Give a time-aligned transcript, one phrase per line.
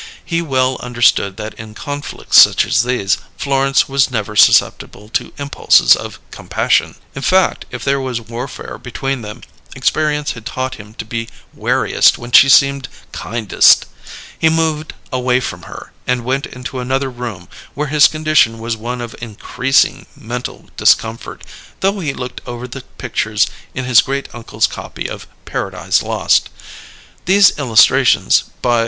[0.25, 5.95] He well understood that in conflicts such as these Florence was never susceptible to impulses
[5.95, 9.41] of compassion; in fact, if there was warfare between them,
[9.75, 13.85] experience had taught him to be wariest when she seemed kindest.
[14.39, 19.01] He moved away from her, and went into another room where his condition was one
[19.01, 21.43] of increasing mental discomfort,
[21.81, 23.45] though he looked over the pictures
[23.75, 26.49] in his great uncle's copy of "Paradise Lost."
[27.25, 28.79] These illustrations, by M.